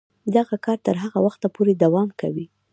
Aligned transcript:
دغه 0.35 0.55
کار 0.65 0.77
تر 0.85 0.95
هغه 1.03 1.19
وخته 1.25 1.47
پورې 1.55 1.73
دوام 1.83 2.09
کوي. 2.21 2.45